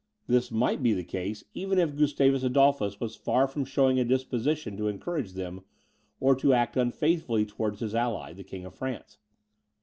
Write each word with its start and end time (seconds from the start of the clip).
This 0.25 0.49
might 0.49 0.81
be 0.81 0.93
the 0.93 1.03
case, 1.03 1.43
even 1.53 1.77
if 1.77 1.95
Gustavus 1.95 2.41
Adolphus 2.41 2.99
was 2.99 3.15
far 3.15 3.47
from 3.47 3.65
showing 3.65 3.99
a 3.99 4.03
disposition 4.03 4.75
to 4.77 4.87
encourage 4.87 5.33
them, 5.33 5.61
or 6.19 6.33
to 6.37 6.53
act 6.53 6.75
unfaithfully 6.75 7.45
towards 7.45 7.81
his 7.81 7.93
ally, 7.93 8.33
the 8.33 8.43
King 8.43 8.65
of 8.65 8.73
France. 8.73 9.19